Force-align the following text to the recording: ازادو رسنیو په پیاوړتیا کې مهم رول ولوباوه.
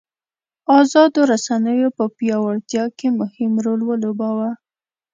ازادو 0.79 1.21
رسنیو 1.31 1.89
په 1.97 2.03
پیاوړتیا 2.17 2.85
کې 2.97 3.07
مهم 3.19 3.51
رول 3.65 3.81
ولوباوه. 3.85 4.49